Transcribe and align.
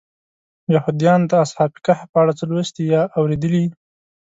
یهودیان 0.75 1.21
د 1.27 1.31
اصحاب 1.43 1.71
کهف 1.85 2.07
په 2.11 2.17
اړه 2.23 2.33
څه 2.39 2.43
لوستي 2.51 2.83
یا 2.93 3.01
اورېدلي. 3.19 3.65